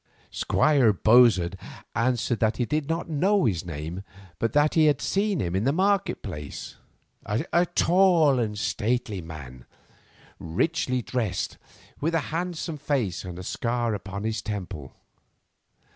[0.31, 1.59] Squire Bozard
[1.93, 4.01] answered that he did not know his name,
[4.39, 6.73] but that he had seen him in the market place,
[7.23, 9.63] a tall and stately man,
[10.39, 11.59] richly dressed,
[11.99, 14.95] with a handsome face and a scar upon his temple.